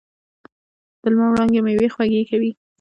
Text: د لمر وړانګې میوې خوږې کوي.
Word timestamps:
د 1.01 1.03
لمر 1.11 1.27
وړانګې 1.31 1.61
میوې 1.65 1.87
خوږې 1.93 2.21
کوي. 2.29 2.51